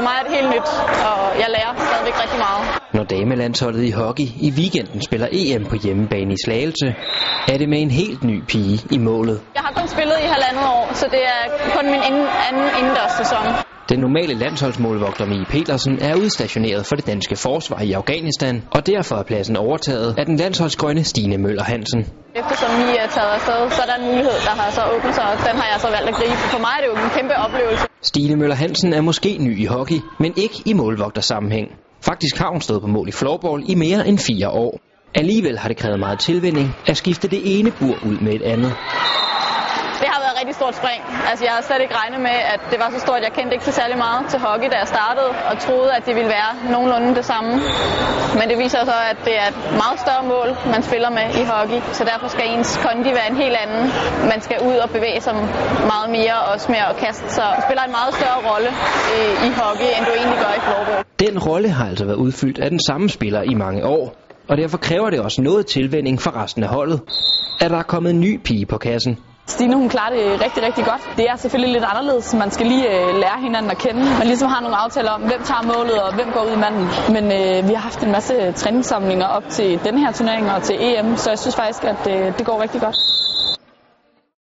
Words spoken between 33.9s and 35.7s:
end fire år. Alligevel har